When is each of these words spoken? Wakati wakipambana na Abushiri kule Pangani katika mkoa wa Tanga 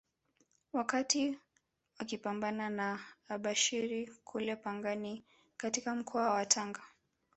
Wakati 0.73 1.37
wakipambana 1.99 2.69
na 2.69 2.99
Abushiri 3.27 4.07
kule 4.23 4.55
Pangani 4.55 5.23
katika 5.57 5.95
mkoa 5.95 6.33
wa 6.33 6.45
Tanga 6.45 6.81